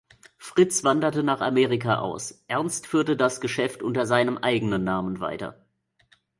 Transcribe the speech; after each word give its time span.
Fritz 0.39 0.83
wanderte 0.83 1.21
nach 1.21 1.41
Amerika 1.41 1.99
aus, 1.99 2.43
Ernst 2.47 2.87
führte 2.87 3.15
das 3.15 3.39
Geschäft 3.39 3.83
unter 3.83 4.07
seinem 4.07 4.39
eigenen 4.39 4.83
Namen 4.83 5.19
weiter. 5.19 5.63